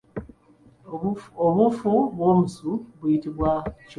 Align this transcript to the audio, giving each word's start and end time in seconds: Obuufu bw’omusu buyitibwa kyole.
Obuufu 1.45 1.91
bw’omusu 2.15 2.69
buyitibwa 2.99 3.51
kyole. 3.63 3.71